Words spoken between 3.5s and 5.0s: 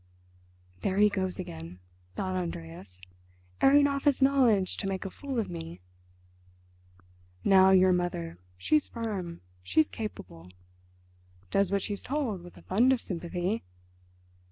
"airing off his knowledge to